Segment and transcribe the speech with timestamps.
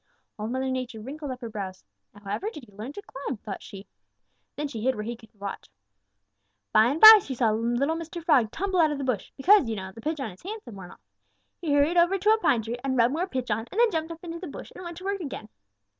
[0.39, 1.83] Old Mother Nature wrinkled up her brows.
[2.11, 3.85] 'Now however did he learn to climb?' thought she.
[4.55, 5.69] Then she hid where she could watch.
[6.73, 8.25] By and by she saw little Mr.
[8.25, 10.73] Frog tumble out of the bush, because, you know, the pitch on his hands had
[10.73, 11.01] worn off.
[11.59, 14.11] He hurried over to a pine tree and rubbed more pitch on and then jumped
[14.11, 15.49] up into the bush and went to work again.